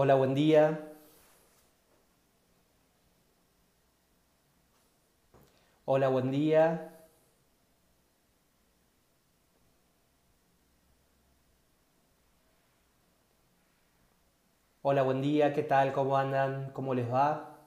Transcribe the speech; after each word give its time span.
Hola, 0.00 0.14
buen 0.14 0.32
día. 0.32 0.94
Hola, 5.86 6.06
buen 6.06 6.30
día. 6.30 6.92
Hola, 14.82 15.02
buen 15.02 15.20
día. 15.20 15.52
¿Qué 15.52 15.64
tal? 15.64 15.92
¿Cómo 15.92 16.16
andan? 16.16 16.70
¿Cómo 16.74 16.94
les 16.94 17.12
va? 17.12 17.58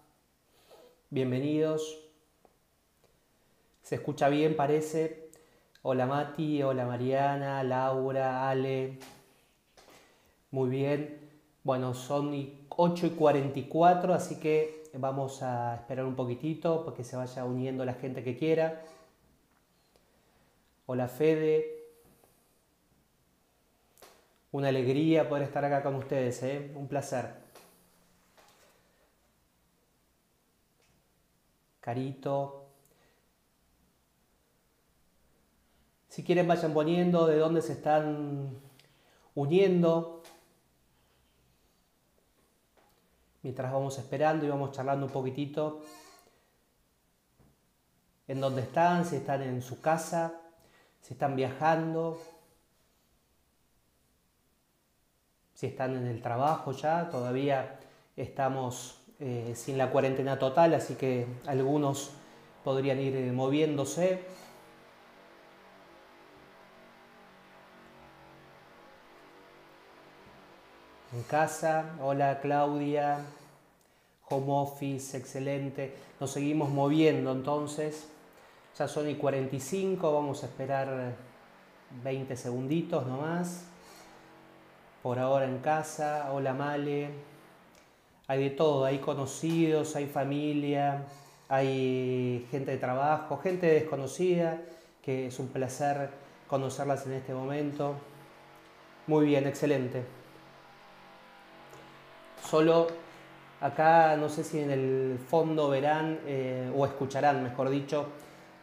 Bienvenidos. 1.09 2.00
¿Se 3.81 3.95
escucha 3.95 4.30
bien, 4.30 4.55
parece? 4.55 5.31
Hola 5.81 6.05
Mati, 6.05 6.63
hola 6.63 6.86
Mariana, 6.86 7.61
Laura, 7.66 8.50
Ale. 8.50 9.00
Muy 10.52 10.70
bien. 10.70 11.30
Bueno, 11.63 11.93
son 11.93 12.33
8 12.70 13.05
y 13.05 13.09
44, 13.11 14.13
así 14.15 14.39
que 14.39 14.89
vamos 14.95 15.43
a 15.43 15.75
esperar 15.75 16.05
un 16.05 16.15
poquitito 16.15 16.83
para 16.83 16.97
que 16.97 17.03
se 17.03 17.15
vaya 17.15 17.45
uniendo 17.45 17.85
la 17.85 17.93
gente 17.93 18.23
que 18.23 18.35
quiera. 18.35 18.83
Hola 20.88 21.07
Fede. 21.07 21.85
Una 24.52 24.69
alegría 24.69 25.29
poder 25.29 25.43
estar 25.43 25.63
acá 25.63 25.83
con 25.83 25.95
ustedes, 25.95 26.41
¿eh? 26.41 26.71
un 26.75 26.88
placer. 26.88 27.29
Carito. 31.80 32.66
Si 36.09 36.23
quieren 36.23 36.47
vayan 36.47 36.73
poniendo 36.73 37.27
de 37.27 37.38
dónde 37.38 37.61
se 37.61 37.73
están 37.73 38.49
uniendo. 39.36 40.23
Mientras 43.44 43.72
vamos 43.72 43.97
esperando 43.97 44.45
y 44.45 44.50
vamos 44.50 44.72
charlando 44.72 45.06
un 45.06 45.11
poquitito 45.11 45.81
en 48.28 48.39
dónde 48.39 48.61
están, 48.61 49.06
si 49.06 49.17
están 49.17 49.42
en 49.42 49.61
su 49.61 49.81
casa, 49.81 50.33
si 51.02 51.14
están 51.14 51.36
viajando, 51.36 52.22
si 55.53 55.67
están 55.67 55.95
en 55.98 56.08
el 56.08 56.22
trabajo 56.22 56.72
ya, 56.72 57.09
todavía 57.09 57.80
estamos 58.16 59.02
eh, 59.20 59.53
sin 59.55 59.78
la 59.78 59.92
cuarentena 59.92 60.39
total, 60.39 60.73
así 60.73 60.95
que 60.95 61.28
algunos 61.45 62.11
podrían 62.64 63.00
ir 63.00 63.16
eh, 63.16 63.31
moviéndose. 63.31 64.23
En 71.14 71.23
casa. 71.23 71.98
Hola 72.02 72.40
Claudia, 72.42 73.20
home 74.30 74.45
office, 74.50 75.17
excelente. 75.17 75.94
Nos 76.20 76.31
seguimos 76.31 76.70
moviendo 76.70 77.31
entonces. 77.31 78.08
Ya 78.78 78.88
son 78.88 79.09
y 79.09 79.16
45, 79.16 80.14
vamos 80.14 80.44
a 80.44 80.45
esperar 80.45 81.14
20 82.04 82.38
segunditos 82.38 83.06
nomás. 83.06 83.66
Por 85.04 85.20
ahora 85.20 85.45
en 85.45 85.59
casa. 85.59 86.30
Hola 86.32 86.54
Male. 86.54 87.09
Hay 88.28 88.44
de 88.44 88.50
todo, 88.52 88.86
hay 88.86 89.00
conocidos, 89.00 89.98
hay 89.98 90.06
familia, 90.06 91.04
hay 91.50 92.48
gente 92.50 92.72
de 92.72 92.78
trabajo, 92.78 93.38
gente 93.39 93.67
desconocida, 93.67 94.61
que 95.02 95.27
es 95.27 95.39
un 95.39 95.50
placer 95.50 96.10
conocerlas 96.48 97.05
en 97.08 97.14
este 97.14 97.33
momento. 97.33 97.95
Muy 99.08 99.26
bien, 99.26 99.48
excelente. 99.48 100.20
Solo 102.49 102.87
acá, 103.61 104.17
no 104.17 104.27
sé 104.27 104.43
si 104.43 104.59
en 104.59 104.71
el 104.71 105.19
fondo 105.29 105.69
verán 105.69 106.19
eh, 106.25 106.71
o 106.75 106.85
escucharán, 106.85 107.43
mejor 107.43 107.69
dicho, 107.69 108.07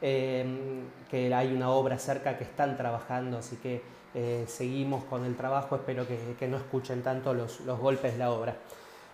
em, 0.01 0.83
que 1.11 1.33
hay 1.33 1.53
una 1.53 1.71
obra 1.71 1.99
cerca 1.99 2.37
que 2.37 2.45
están 2.45 2.77
trabajando, 2.77 3.39
así 3.39 3.57
que 3.57 3.81
eh, 4.15 4.45
seguimos 4.49 5.05
con 5.05 5.25
el 5.25 5.37
trabajo, 5.37 5.77
espero 5.77 6.07
que, 6.07 6.49
no 6.49 6.57
escuchen 6.57 7.03
tanto 7.03 7.33
los, 7.35 7.61
golpes 7.65 8.13
de 8.13 8.19
la 8.19 8.33
obra. 8.33 8.57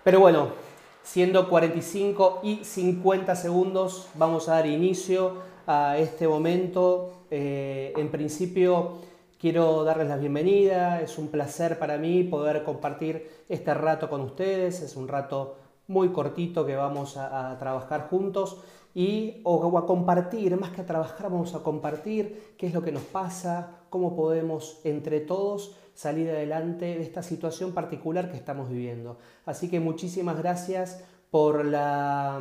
Pero 0.03 0.21
bueno, 0.21 0.49
siendo 1.03 1.49
45 1.49 2.41
y 2.43 2.65
50 2.65 3.37
segundos, 3.37 4.09
vamos 4.15 4.49
a 4.49 4.53
dar 4.55 4.67
inicio 4.67 5.43
a 5.67 5.99
este 5.99 6.27
momento. 6.27 7.13
Eh, 7.31 7.93
en 7.97 8.11
principio, 8.11 8.99
Quiero 9.45 9.85
darles 9.85 10.09
la 10.09 10.17
bienvenida, 10.17 11.03
es 11.03 11.19
un 11.19 11.29
placer 11.29 11.79
para 11.79 11.99
mí 11.99 12.25
poder 12.25 12.65
compartir 12.65 13.45
este 13.47 13.75
rato 13.75 14.09
con 14.09 14.23
ustedes, 14.23 14.81
es 14.81 14.97
un 14.97 15.07
rato 15.07 15.59
muy 15.87 16.13
cortito 16.13 16.65
que 16.65 16.77
vamos 16.77 17.19
a, 17.19 17.55
trabajar 17.59 18.09
juntos 18.09 18.63
y 18.95 19.43
o, 19.45 19.77
a 19.77 19.85
compartir, 19.85 20.59
más 20.59 20.71
que 20.71 20.81
a 20.81 20.87
trabajar, 20.87 21.31
vamos 21.31 21.55
a 21.55 21.63
compartir 21.63 22.55
qué 22.57 22.69
es 22.69 22.73
lo 22.73 22.81
que 22.81 22.91
nos 22.91 23.03
pasa, 23.03 23.81
cómo 23.91 24.17
podemos 24.17 24.81
entre 24.83 25.21
todos 25.21 25.77
salir 25.93 26.31
adelante 26.31 26.87
de 26.87 27.03
esta 27.03 27.23
situación 27.23 27.73
particular 27.73 28.31
que 28.31 28.39
estamos 28.39 28.71
viviendo. 28.71 29.19
Así 29.45 29.69
que 29.69 29.79
muchísimas 29.79 30.39
gracias 30.39 31.05
por 31.31 31.67
la 31.67 32.41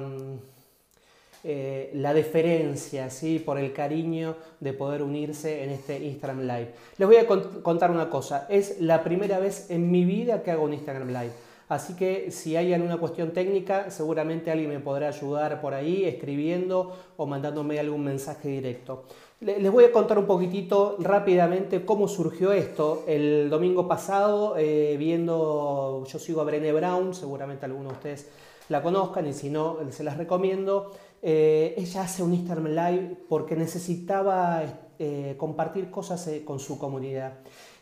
eh, 1.43 1.91
la 1.93 2.13
deferencia, 2.13 3.09
¿sí? 3.09 3.39
por 3.39 3.59
el 3.59 3.73
cariño 3.73 4.35
de 4.61 4.71
poder 4.71 5.01
unirse 5.01 5.63
en 5.63 5.71
este 5.71 5.97
Instagram 5.99 6.41
Live. 6.41 6.73
Les 6.97 7.07
voy 7.07 7.17
a 7.17 7.27
contar 7.27 7.91
una 7.91 8.09
cosa, 8.09 8.47
es 8.49 8.79
la 8.79 9.03
primera 9.03 9.39
vez 9.39 9.69
en 9.69 9.91
mi 9.91 10.05
vida 10.05 10.41
que 10.41 10.51
hago 10.51 10.63
un 10.63 10.73
Instagram 10.73 11.09
Live. 11.09 11.31
Así 11.69 11.95
que 11.95 12.29
si 12.31 12.55
hay 12.55 12.73
alguna 12.73 12.97
cuestión 12.97 13.31
técnica, 13.31 13.89
seguramente 13.89 14.51
alguien 14.51 14.69
me 14.69 14.79
podrá 14.79 15.07
ayudar 15.07 15.59
por 15.59 15.73
ahí 15.73 16.05
escribiendo 16.05 16.95
o 17.17 17.25
mandándome 17.25 17.79
algún 17.79 18.03
mensaje 18.03 18.49
directo. 18.49 19.05
Les 19.41 19.71
voy 19.71 19.83
a 19.83 19.91
contar 19.91 20.17
un 20.19 20.25
poquitito 20.25 20.95
rápidamente 20.99 21.83
cómo 21.83 22.07
surgió 22.07 22.53
esto. 22.53 23.03
El 23.07 23.49
domingo 23.49 23.87
pasado, 23.87 24.55
eh, 24.57 24.95
viendo, 24.97 26.05
yo 26.07 26.19
sigo 26.19 26.39
a 26.41 26.45
Brené 26.45 26.71
Brown, 26.71 27.13
seguramente 27.13 27.65
algunos 27.65 27.93
de 27.93 27.97
ustedes 27.97 28.29
la 28.69 28.81
conozcan 28.81 29.27
y 29.27 29.33
si 29.33 29.49
no, 29.49 29.79
se 29.89 30.03
las 30.03 30.17
recomiendo. 30.17 30.91
Eh, 31.25 31.75
ella 31.77 32.01
hace 32.01 32.21
un 32.21 32.33
Instagram 32.33 32.67
Live 32.67 33.17
porque 33.29 33.55
necesitaba 33.55 34.61
eh, 34.99 35.35
compartir 35.37 35.89
cosas 35.89 36.27
eh, 36.27 36.43
con 36.43 36.59
su 36.59 36.77
comunidad. 36.77 37.35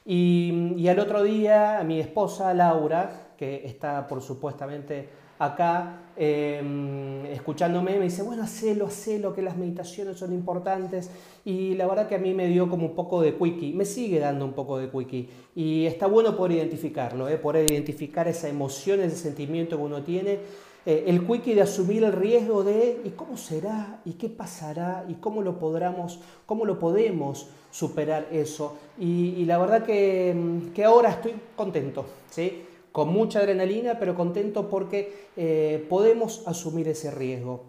Y, 0.05 0.87
al 0.87 0.99
otro 0.99 1.23
día, 1.23 1.81
mi 1.83 1.99
esposa 1.99 2.53
Laura, 2.53 3.31
que 3.37 3.65
está 3.65 4.07
por 4.07 4.21
supuestamente 4.21 5.09
acá 5.43 6.11
em, 6.15 7.25
escuchándome, 7.25 7.97
me 7.97 8.05
dice, 8.05 8.21
bueno, 8.21 8.43
hacelo, 8.43 8.85
hacelo, 8.85 9.33
que 9.33 9.41
las 9.41 9.57
meditaciones 9.57 10.17
son 10.17 10.33
importantes. 10.33 11.09
Y 11.45 11.73
la 11.75 11.87
verdad 11.87 12.07
que 12.07 12.15
a 12.15 12.19
mí 12.19 12.33
me 12.33 12.47
dio 12.47 12.69
como 12.69 12.87
un 12.87 12.95
poco 12.95 13.21
de 13.21 13.35
quickie, 13.35 13.73
me 13.73 13.85
sigue 13.85 14.19
dando 14.19 14.45
un 14.45 14.53
poco 14.53 14.77
de 14.77 14.89
quickie. 14.89 15.29
Y 15.55 15.85
está 15.85 16.05
bueno 16.05 16.37
poder 16.37 16.57
identificarlo, 16.57 17.27
poder 17.41 17.71
identificar 17.71 18.27
esa 18.27 18.49
emoción, 18.49 18.99
ese 18.99 19.15
sentimiento 19.15 19.77
que 19.77 19.83
uno 19.83 20.03
tiene 20.03 20.39
eh, 20.83 21.05
el 21.07 21.27
quickie 21.27 21.53
de 21.53 21.61
asumir 21.61 22.03
el 22.03 22.11
riesgo 22.11 22.63
de 22.63 23.01
¿y 23.03 23.09
cómo 23.11 23.37
será? 23.37 24.01
¿y 24.03 24.13
qué 24.13 24.29
pasará? 24.29 25.05
¿y 25.07 25.15
cómo 25.15 25.43
lo, 25.43 25.59
podremos, 25.59 26.19
cómo 26.47 26.65
lo 26.65 26.79
podemos 26.79 27.47
superar 27.69 28.27
eso? 28.31 28.77
Y, 28.99 29.45
la 29.45 29.59
verdad 29.59 29.81
mm, 29.81 30.71
que, 30.73 30.83
ahora 30.83 31.09
estoy 31.09 31.33
contento, 31.55 32.05
¿sí? 32.31 32.63
Con 32.91 33.09
mucha 33.09 33.39
adrenalina, 33.39 33.99
pero 33.99 34.15
contento 34.15 34.69
porque 34.69 35.27
eh, 35.37 35.85
podemos 35.89 36.43
asumir 36.47 36.87
ese 36.87 37.11
riesgo. 37.11 37.63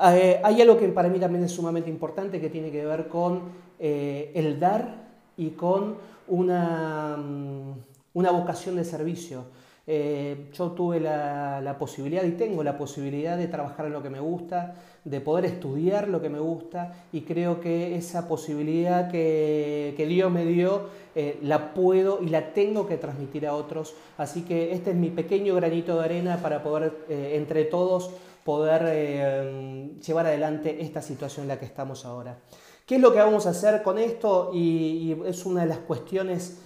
Eh, 0.00 0.40
hay 0.42 0.60
algo 0.60 0.76
que 0.76 0.88
para 0.88 1.08
mí 1.08 1.18
también 1.18 1.44
es 1.44 1.52
sumamente 1.52 1.90
importante 1.90 2.40
que 2.40 2.50
tiene 2.50 2.70
que 2.70 2.84
ver 2.84 3.08
con 3.08 3.64
el 3.78 4.58
dar 4.60 5.04
y 5.36 5.50
con 5.50 5.96
una, 6.28 7.16
mm, 7.16 7.72
una 8.14 8.30
vocación 8.30 8.76
de 8.76 8.84
servicio. 8.84 9.44
Eh, 9.86 10.48
yo 10.54 10.70
tuve 10.70 10.98
la, 10.98 11.76
posibilidad 11.78 12.24
y 12.24 12.32
tengo 12.32 12.64
la 12.64 12.78
posibilidad 12.78 13.36
de 13.36 13.48
trabajar 13.48 13.86
en 13.86 13.92
lo 13.92 14.02
que 14.02 14.08
me 14.08 14.20
gusta, 14.20 14.76
de 15.04 15.20
poder 15.20 15.44
estudiar 15.44 16.08
lo 16.08 16.22
que 16.22 16.30
me 16.30 16.38
gusta 16.38 16.94
y 17.12 17.22
creo 17.22 17.60
que 17.60 17.94
esa 17.94 18.26
posibilidad 18.26 19.10
que, 19.10 19.94
Dios 20.08 20.32
me 20.32 20.46
dio 20.46 20.88
eh, 21.14 21.38
la 21.42 21.74
puedo 21.74 22.22
y 22.22 22.28
la 22.28 22.54
tengo 22.54 22.86
que 22.86 22.96
transmitir 22.96 23.46
a 23.46 23.54
otros. 23.54 23.94
Así 24.16 24.42
que 24.42 24.72
este 24.72 24.90
es 24.90 24.96
mi 24.96 25.10
pequeño 25.10 25.54
granito 25.54 25.98
de 25.98 26.04
arena 26.04 26.38
para 26.38 26.62
poder 26.62 27.04
eh, 27.08 27.32
entre 27.34 27.64
todos 27.64 28.10
poder 28.44 29.94
llevar 30.06 30.26
adelante 30.26 30.82
esta 30.82 31.00
situación 31.00 31.44
en 31.44 31.48
la 31.48 31.58
que 31.58 31.64
estamos 31.64 32.04
ahora. 32.04 32.40
¿Qué 32.84 32.96
es 32.96 33.00
lo 33.00 33.10
que 33.10 33.18
vamos 33.18 33.46
a 33.46 33.50
hacer 33.50 33.82
con 33.82 33.96
esto? 33.96 34.50
Y, 34.52 35.16
es 35.24 35.46
una 35.46 35.62
de 35.62 35.68
las 35.68 35.78
cuestiones 35.78 36.58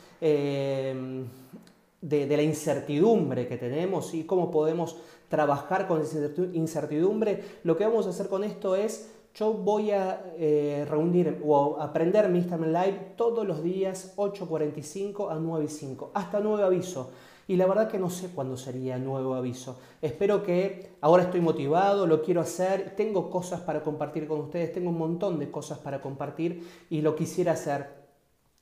de, 2.01 2.27
la 2.37 2.43
incertidumbre 2.43 3.47
que 3.49 3.57
tenemos 3.57 4.15
y 4.15 4.25
cómo 4.25 4.51
podemos 4.51 4.97
trabajar 5.29 5.87
con 5.87 6.01
esa 6.01 6.19
incertidumbre, 6.53 7.43
lo 7.65 7.77
que 7.77 7.85
vamos 7.85 8.07
a 8.07 8.11
hacer 8.11 8.29
con 8.29 8.45
esto 8.45 8.77
es 8.77 9.11
yo 9.35 9.53
voy 9.53 9.93
a 9.93 10.33
eh, 10.37 10.85
reunir 10.89 11.41
o 11.45 11.79
aprender 11.81 12.29
mi 12.29 12.39
Instagram 12.39 12.73
Live 12.73 13.13
todos 13.17 13.47
los 13.47 13.63
días 13.63 14.15
8.45 14.17 15.31
a 15.31 15.39
9.05, 15.39 16.11
hasta 16.15 16.41
nuevo 16.41 16.65
aviso. 16.65 17.11
Y 17.47 17.57
la 17.57 17.67
verdad 17.67 17.89
que 17.89 17.99
no 17.99 18.11
sé 18.11 18.29
cuándo 18.29 18.57
sería 18.57 18.99
nuevo 18.99 19.35
aviso. 19.35 19.79
Espero 20.03 20.43
que 20.43 20.91
ahora 21.01 21.23
estoy 21.23 21.41
motivado, 21.41 22.07
lo 22.07 22.21
quiero 22.23 22.41
hacer, 22.43 22.95
tengo 22.95 23.31
cosas 23.31 23.61
para 23.61 23.83
compartir 23.83 24.27
con 24.27 24.41
ustedes, 24.41 24.73
tengo 24.73 24.91
un 24.91 24.99
montón 24.99 25.39
de 25.39 25.51
cosas 25.51 25.79
para 25.79 26.01
compartir 26.01 26.69
y 26.91 27.01
lo 27.01 27.15
quisiera 27.15 27.53
hacer. 27.53 28.08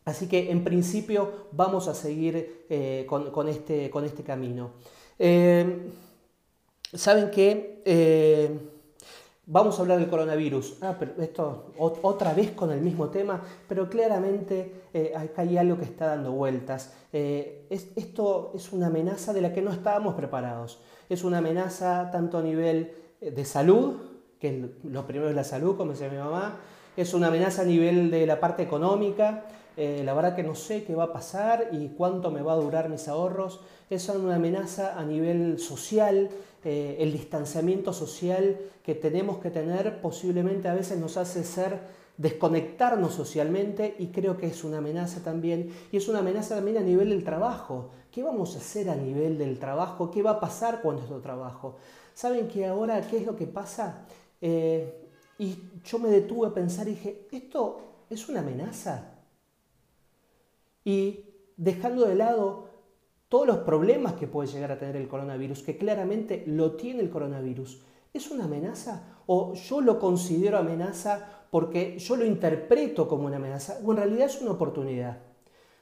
Así 0.06 0.26
que 0.28 0.50
en 0.50 0.64
principio 0.64 1.48
vamos 1.52 1.86
a 1.88 1.94
seguir 1.94 2.64
eh, 2.70 3.04
con, 3.06 3.48
este, 3.48 3.90
con, 3.90 4.04
este, 4.04 4.22
camino. 4.22 4.70
Eh, 5.18 5.90
Saben 6.94 7.30
que 7.30 7.82
Vamos 9.48 9.78
a 9.78 9.82
hablar 9.82 10.00
del 10.00 10.08
coronavirus. 10.08 10.78
Ah, 10.80 10.96
pero 10.98 11.12
esto 11.22 11.66
otra 11.78 12.34
vez 12.34 12.50
con 12.50 12.72
el 12.72 12.80
mismo 12.80 13.10
tema, 13.10 13.40
pero 13.68 13.88
claramente 13.88 14.88
eh, 14.92 15.12
acá 15.16 15.42
hay 15.42 15.56
algo 15.56 15.78
que 15.78 15.84
está 15.84 16.06
dando 16.08 16.32
vueltas. 16.32 16.92
Eh, 17.12 17.68
esto 17.70 18.50
es 18.56 18.72
una 18.72 18.88
amenaza 18.88 19.32
de 19.32 19.40
la 19.40 19.52
que 19.52 19.62
no 19.62 19.70
estábamos 19.70 20.16
preparados. 20.16 20.80
Es 21.08 21.22
una 21.22 21.38
amenaza 21.38 22.10
tanto 22.10 22.38
a 22.38 22.42
nivel 22.42 22.90
eh, 23.20 23.30
de 23.30 23.44
salud, 23.44 23.98
que 24.40 24.68
lo 24.82 25.06
primero 25.06 25.30
es 25.30 25.36
la 25.36 25.44
salud, 25.44 25.76
como 25.76 25.92
decía 25.92 26.08
mi 26.08 26.18
mamá, 26.18 26.58
es 26.96 27.14
una 27.14 27.28
amenaza 27.28 27.62
a 27.62 27.66
nivel 27.66 28.10
de 28.10 28.26
la 28.26 28.40
parte 28.40 28.64
económica. 28.64 29.44
La 29.76 30.14
verdad 30.14 30.34
que 30.34 30.43
no 30.43 30.55
sé 30.55 30.84
qué 30.84 30.94
va 30.94 31.05
a 31.05 31.12
pasar 31.12 31.69
y 31.73 31.88
cuánto 31.88 32.31
me 32.31 32.40
va 32.40 32.55
a 32.55 32.56
durar 32.56 32.88
mis 32.88 33.08
ahorros. 33.08 33.61
Es 33.90 34.08
una 34.08 34.37
amenaza 34.37 34.99
a 34.99 35.05
nivel 35.05 35.58
social, 35.58 36.31
eh, 36.64 36.96
el 36.99 37.12
distanciamiento 37.12 37.93
social 37.93 38.58
que 38.82 38.96
tenemos 38.96 39.38
que 39.38 39.50
tener 39.50 40.00
posiblemente 40.00 40.67
a 40.69 40.75
veces 40.75 40.99
nos 40.99 41.17
hace 41.17 41.44
ser 41.44 41.78
desconectarnos 42.17 43.14
socialmente 43.14 43.94
y 43.99 44.08
creo 44.08 44.37
que 44.37 44.46
es 44.46 44.64
una 44.64 44.78
amenaza 44.78 45.23
también 45.23 45.70
y 45.93 45.99
es 45.99 46.08
una 46.08 46.20
amenaza 46.20 46.56
también 46.56 46.78
a 46.78 46.81
nivel 46.81 47.11
del 47.11 47.23
trabajo. 47.23 47.90
¿Qué 48.11 48.23
vamos 48.23 48.56
a 48.56 48.58
hacer 48.58 48.90
a 48.90 48.96
nivel 48.96 49.38
del 49.38 49.58
trabajo? 49.58 50.11
¿Qué 50.11 50.23
va 50.23 50.32
a 50.32 50.40
pasar 50.40 50.82
con 50.82 50.96
nuestro 50.96 51.20
trabajo? 51.20 51.76
¿Saben 52.14 52.49
que 52.49 52.67
ahora 52.67 53.00
qué 53.02 53.19
es 53.19 53.26
lo 53.26 53.37
que 53.37 53.46
pasa? 53.46 54.06
Eh, 54.40 55.11
y 55.38 55.56
yo 55.84 55.99
me 55.99 56.08
detuve 56.08 56.49
a 56.49 56.55
pensar 56.55 56.88
y 56.88 56.93
dije, 56.93 57.28
¿esto 57.31 58.05
es 58.08 58.28
una 58.28 58.40
amenaza? 58.40 59.15
Y 60.86 61.24
dejando 61.56 62.06
de 62.06 62.14
lado 62.14 62.68
todos 63.28 63.44
los 63.44 63.58
problemas 63.58 64.12
que 64.12 64.28
puede 64.28 64.48
llegar 64.48 64.70
a 64.70 64.78
tener 64.78 64.94
el 64.94 65.08
coronavirus, 65.08 65.64
que 65.64 65.76
claramente 65.76 66.44
lo 66.46 66.76
tiene 66.76 67.02
el 67.02 67.10
coronavirus, 67.10 67.82
¿es 68.14 68.30
una 68.30 68.44
amenaza? 68.44 69.18
¿O 69.26 69.54
yo 69.54 69.80
lo 69.80 69.98
considero 69.98 70.58
amenaza 70.58 71.44
porque 71.50 71.98
yo 71.98 72.14
lo 72.14 72.24
interpreto 72.24 73.08
como 73.08 73.26
una 73.26 73.38
amenaza? 73.38 73.80
¿O 73.84 73.90
en 73.90 73.96
realidad 73.96 74.26
es 74.26 74.40
una 74.40 74.52
oportunidad? 74.52 75.18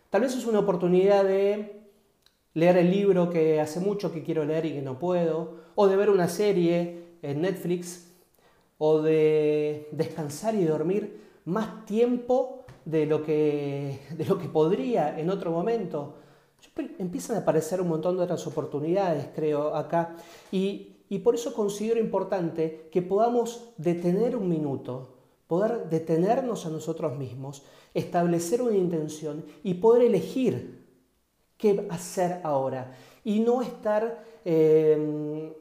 Tal 0.08 0.22
vez 0.22 0.34
es 0.34 0.46
una 0.46 0.60
oportunidad 0.60 1.22
de 1.24 1.82
leer 2.54 2.78
el 2.78 2.90
libro 2.90 3.28
que 3.28 3.60
hace 3.60 3.80
mucho 3.80 4.10
que 4.10 4.22
quiero 4.22 4.46
leer 4.46 4.64
y 4.64 4.72
que 4.72 4.82
no 4.82 4.98
puedo, 4.98 5.56
o 5.74 5.86
de 5.86 5.96
ver 5.96 6.08
una 6.08 6.28
serie 6.28 7.18
en 7.20 7.42
Netflix, 7.42 8.10
o 8.78 9.02
de 9.02 9.86
descansar 9.92 10.54
y 10.54 10.64
dormir 10.64 11.20
más 11.44 11.84
tiempo 11.84 12.63
de 12.84 13.06
lo 13.06 13.22
que, 13.22 14.00
de 14.16 14.25
lo 14.25 14.38
que 14.38 14.48
podría 14.48 15.19
en 15.19 15.31
otro 15.31 15.50
momento 15.50 16.14
empiezan 16.98 17.36
a 17.36 17.40
aparecer 17.40 17.81
un 17.81 17.88
montón 17.88 18.16
de 18.16 18.25
otras 18.25 18.46
oportunidades, 18.46 19.28
creo, 19.34 19.75
acá. 19.75 20.16
Y, 20.50 20.90
por 21.22 21.36
eso 21.36 21.54
considero 21.54 22.00
importante 22.00 22.88
que 22.90 23.00
podamos 23.00 23.72
detener 23.76 24.34
un 24.34 24.48
minuto, 24.48 25.14
poder 25.46 25.88
detenernos 25.88 26.66
a 26.66 26.70
nosotros 26.70 27.16
mismos, 27.16 27.62
establecer 27.92 28.60
una 28.60 28.76
intención 28.76 29.44
y 29.62 29.75
poder 29.75 30.02
elegir 30.02 30.84
qué 31.56 31.86
hacer 31.88 32.40
ahora. 32.42 32.96
Y 33.22 33.38
no 33.38 33.62
estar 33.62 34.25
eh, 34.44 35.54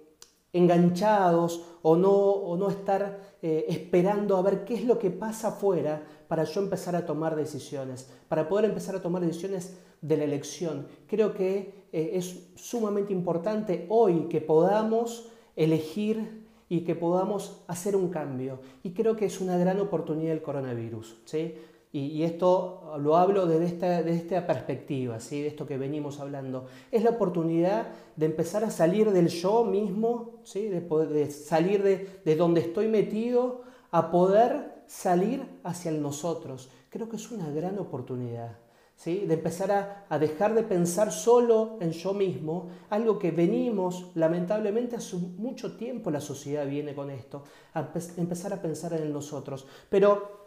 enganchados 0.53 1.63
o 1.83 1.95
no, 1.97 2.11
o 2.11 2.57
no 2.57 2.71
estar 2.71 3.35
eh, 3.43 3.65
esperando 3.69 4.37
a 4.37 4.41
ver 4.41 4.65
qué 4.65 4.73
es 4.73 4.85
lo 4.85 4.97
que 4.97 5.11
pasa 5.11 5.49
afuera 5.49 6.01
para 6.33 6.45
yo 6.45 6.61
empezar 6.61 6.95
a 6.95 7.05
tomar 7.05 7.35
decisiones, 7.35 8.09
para 8.27 8.49
poder 8.49 8.65
empezar 8.65 8.95
a 8.95 9.03
tomar 9.03 9.21
decisiones 9.21 9.77
de 10.01 10.17
la 10.17 10.23
elección. 10.23 10.87
Creo 11.05 11.35
que 11.35 11.85
eh, 11.93 12.13
es 12.15 12.47
sumamente 12.55 13.13
importante 13.13 13.85
hoy 13.87 14.29
que 14.29 14.41
podamos 14.41 15.29
elegir 15.55 16.43
y 16.69 16.85
que 16.85 16.95
podamos 16.95 17.61
hacer 17.67 17.95
un 17.95 18.09
cambio. 18.09 18.61
Y 18.81 18.93
creo 18.93 19.15
que 19.15 19.25
es 19.25 19.41
una 19.41 19.59
gran 19.59 19.79
oportunidad 19.79 20.33
el 20.33 20.41
coronavirus. 20.41 21.17
¿sí? 21.25 21.53
Y, 21.91 22.23
esto 22.23 22.95
lo 22.97 23.15
hablo 23.15 23.45
desde 23.45 23.65
esta, 23.65 23.99
esta 23.99 24.47
perspectiva, 24.47 25.19
¿sí? 25.19 25.39
de 25.39 25.49
esto 25.49 25.67
que 25.67 25.77
venimos 25.77 26.19
hablando. 26.19 26.65
Es 26.89 27.03
la 27.03 27.11
oportunidad 27.11 27.89
de 28.15 28.25
empezar 28.25 28.63
a 28.63 28.71
salir 28.71 29.11
del 29.11 29.27
yo 29.27 29.65
mismo, 29.65 30.39
¿sí? 30.41 30.67
de, 30.67 30.81
de 30.81 31.29
salir 31.29 31.83
de, 31.83 32.09
de 32.25 32.35
donde 32.35 32.61
estoy 32.61 32.87
metido, 32.87 33.61
a 33.91 34.09
poder 34.09 34.72
salir 34.87 35.59
hacia 35.63 35.91
el 35.91 36.01
nosotros. 36.01 36.69
Creo 36.89 37.09
que 37.09 37.15
es 37.17 37.31
una 37.31 37.49
gran 37.51 37.79
oportunidad. 37.79 38.57
¿Sí? 38.95 39.25
de 39.25 39.33
empezar 39.33 39.71
a, 39.71 40.05
a, 40.07 40.19
dejar 40.19 40.53
de 40.53 40.61
pensar 40.61 41.11
solo 41.11 41.77
en 41.81 41.91
yo 41.91 42.13
mismo, 42.13 42.69
algo 42.91 43.17
que 43.17 43.31
venimos, 43.31 44.11
lamentablemente 44.13 44.95
hace 44.95 45.17
mucho 45.17 45.75
tiempo 45.75 46.11
la 46.11 46.21
sociedad 46.21 46.65
viene 46.67 46.93
con 46.93 47.09
esto, 47.09 47.43
a 47.73 47.89
empezar 48.17 48.53
a 48.53 48.61
pensar 48.61 48.93
en 48.93 49.11
nosotros. 49.11 49.65
Pero 49.89 50.43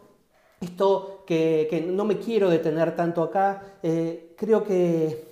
esto 0.59 1.23
que, 1.25 1.87
no 1.87 2.05
me 2.05 2.17
quiero 2.17 2.49
detener 2.49 2.95
tanto 2.95 3.21
acá, 3.21 3.77
eh, 3.83 4.33
creo 4.35 4.63
que, 4.63 5.27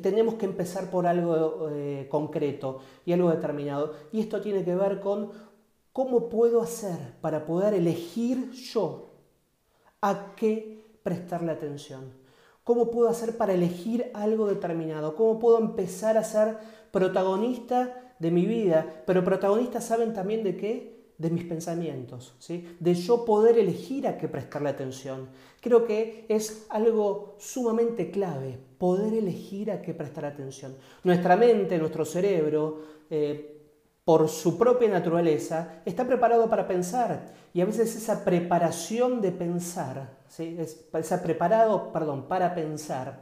tenemos 0.00 0.34
que 0.34 0.46
empezar 0.46 0.88
por 0.88 1.06
algo 1.06 1.68
eh, 1.70 2.06
concreto 2.08 2.78
y 3.04 3.12
algo 3.12 3.30
determinado. 3.30 3.94
Y 4.12 4.20
esto 4.20 4.40
tiene 4.40 4.64
que 4.64 4.74
ver 4.74 5.00
con 5.00 5.30
cómo 6.00 6.30
puedo 6.30 6.62
hacer 6.62 6.96
para 7.20 7.44
poder 7.44 7.74
elegir 7.74 8.52
yo 8.52 9.10
a 10.00 10.34
qué 10.34 10.82
prestarle 11.02 11.52
atención. 11.52 12.14
¿Cómo 12.64 12.90
puedo 12.90 13.10
hacer 13.10 13.36
para 13.36 13.52
elegir 13.52 14.10
algo 14.14 14.46
determinado? 14.46 15.14
¿Cómo 15.14 15.38
puedo 15.38 15.58
empezar 15.58 16.16
a 16.16 16.24
ser 16.24 16.56
protagonista 16.90 18.14
de 18.18 18.30
mi 18.30 18.46
vida? 18.46 19.02
Pero 19.06 19.22
protagonista 19.22 19.82
saben 19.82 20.14
también 20.14 20.42
de 20.42 20.56
qué? 20.56 21.00
de 21.18 21.28
mis 21.28 21.44
pensamientos, 21.44 22.34
¿sí? 22.38 22.66
de 22.80 22.94
yo 22.94 23.26
poder 23.26 23.58
elegir 23.58 24.08
a 24.08 24.16
qué 24.16 24.26
prestarle 24.26 24.70
atención. 24.70 25.28
Creo 25.60 25.84
que 25.84 26.24
es 26.30 26.64
algo 26.70 27.34
sumamente 27.38 28.10
clave, 28.10 28.58
poder 28.78 29.12
elegir 29.12 29.70
a 29.70 29.82
qué 29.82 29.92
prestar 29.92 30.24
atención. 30.24 30.74
Nuestra 31.04 31.36
mente, 31.36 31.76
nuestro 31.76 32.06
cerebro, 32.06 32.80
eh, 33.10 33.59
por 34.10 34.28
su 34.28 34.58
propia 34.58 34.88
naturaleza, 34.88 35.82
está 35.84 36.04
preparado 36.04 36.50
para 36.50 36.66
pensar. 36.66 37.26
Y 37.54 37.60
a 37.60 37.64
veces 37.64 37.94
esa 37.94 38.24
preparación 38.24 39.20
de 39.20 39.30
pensar, 39.30 40.16
¿sí? 40.26 40.56
es, 40.58 40.74
preparado, 41.22 41.92
perdón, 41.92 42.24
para 42.26 42.52
pensar, 42.52 43.20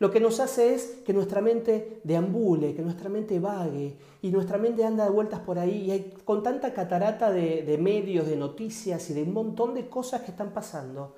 lo 0.00 0.10
que 0.10 0.18
nos 0.18 0.40
hace 0.40 0.74
es 0.74 1.02
que 1.06 1.12
nuestra 1.12 1.40
mente 1.40 2.00
deambule, 2.02 2.74
que 2.74 2.82
nuestra 2.82 3.08
mente 3.08 3.38
vague 3.38 3.96
y 4.22 4.32
nuestra 4.32 4.58
mente 4.58 4.84
anda 4.84 5.04
de 5.04 5.10
vueltas 5.10 5.38
por 5.38 5.60
ahí 5.60 5.84
y 5.84 5.90
hay, 5.92 6.14
con 6.24 6.42
tanta 6.42 6.74
catarata 6.74 7.30
de, 7.30 7.78
medios, 7.80 8.26
de 8.26 8.34
noticias 8.34 9.08
y 9.10 9.14
de 9.14 9.22
un 9.22 9.34
montón 9.34 9.72
de 9.72 9.88
cosas 9.88 10.22
que 10.22 10.32
están 10.32 10.50
pasando. 10.50 11.14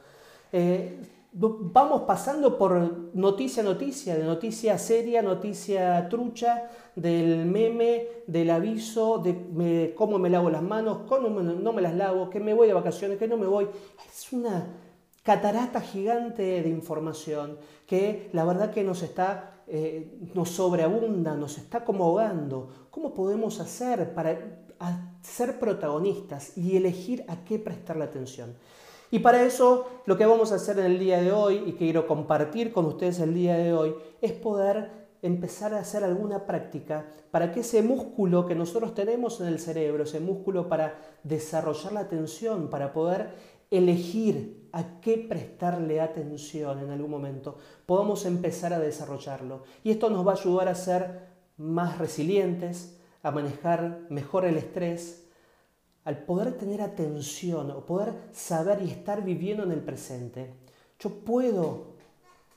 Eh, 0.53 0.99
vamos 1.39 2.03
pasando 2.03 2.57
por 2.57 3.11
noticia 3.15 3.63
a 3.63 3.67
noticia, 3.67 4.17
de 4.17 4.25
noticia 4.25 4.79
seria, 4.79 5.21
noticia 5.21 6.09
trucha, 6.09 6.71
del 6.95 7.45
meme, 7.45 8.09
del 8.27 8.49
aviso, 8.51 9.19
de 9.19 9.93
cómo 9.95 10.19
me 10.19 10.31
lavo 10.31 10.49
las 10.49 10.63
manos, 10.63 11.01
cómo 11.07 11.29
no 11.29 11.73
me 11.75 11.83
las 11.83 11.95
lavo, 11.95 12.31
que 12.31 12.41
me 12.41 12.55
voy 12.55 12.69
de 12.69 12.73
vacaciones, 12.73 13.19
que 13.19 13.29
no 13.29 13.37
me 13.37 13.47
voy. 13.47 13.69
Es 14.09 14.33
una 14.33 14.67
catarata 15.23 15.83
gigante 15.83 16.63
de 16.63 16.69
información 16.71 17.59
que 17.87 18.31
la 18.33 18.45
verdad 18.45 18.71
que 18.71 18.83
nos 18.83 19.03
está, 19.03 19.63
eh, 19.67 20.19
nos 20.33 20.49
sobreabunda, 20.51 21.35
nos 21.35 21.59
está 21.59 21.85
como 21.85 22.05
ahogando. 22.05 22.89
¿Cómo 22.91 23.13
podemos 23.13 23.61
hacer 23.61 24.15
para 24.15 24.39
ser 25.21 25.59
protagonistas 25.59 26.57
y 26.57 26.79
elegir 26.79 27.27
a 27.29 27.45
qué 27.45 27.59
prestarle 27.59 28.05
atención? 28.05 28.57
Y 29.11 29.21
para 29.21 29.43
eso 29.45 29.87
lo 30.07 30.17
que 30.17 30.27
vamos 30.27 30.53
a 30.53 30.57
hacer 30.57 30.79
en 30.79 30.87
el 30.87 30.99
día 30.99 31.21
de 31.21 31.33
hoy 31.33 31.63
y 31.67 31.73
quiero 31.73 32.07
compartir 32.07 32.73
con 32.73 32.87
ustedes 32.87 33.21
el 33.21 33.35
día 33.35 33.57
de 33.57 33.73
hoy 33.73 33.95
es 34.21 34.33
poder 34.33 35.07
empezar 35.23 35.75
a 35.75 35.81
hacer 35.81 36.05
alguna 36.05 36.47
práctica 36.47 37.07
para 37.31 37.53
que 37.53 37.61
ese 37.61 37.83
músculo 37.83 38.47
que 38.47 38.55
nosotros 38.55 38.95
tenemos 38.95 39.41
en 39.41 39.49
el 39.49 39.59
cerebro, 39.59 40.05
ese 40.05 40.21
músculo 40.21 40.69
para 40.69 40.99
desarrollar 41.23 41.93
la 41.93 42.01
atención, 42.01 42.69
para 42.69 42.93
poder 42.93 43.31
elegir 43.71 44.69
a 44.73 45.01
qué 45.01 45.19
prestarle 45.19 46.01
atención 46.01 46.81
en 46.81 46.91
algún 46.91 47.11
momento, 47.11 47.59
podamos 47.87 48.25
empezar 48.25 48.73
a 48.73 48.79
desarrollarlo. 48.79 49.65
Y 49.83 49.91
esto 49.91 50.11
nos 50.11 50.27
va 50.27 50.33
a 50.33 50.37
ayudar 50.37 50.69
a 50.69 50.75
ser 50.75 51.27
más 51.57 51.99
resilientes, 51.99 52.99
a 53.23 53.31
manejar 53.31 54.07
mejor 54.11 54.45
el 54.45 54.57
estrés, 54.57 55.26
al 56.07 56.19
poder 56.19 56.57
tener 56.57 56.81
atención 56.81 57.73
o 57.73 57.85
poder 57.85 58.15
saber 58.33 58.81
y 58.81 58.91
estar 58.91 59.25
viviendo 59.25 59.65
en 59.65 59.73
el 59.73 59.81
presente, 59.81 60.55
yo 61.01 61.11
puedo 61.11 61.97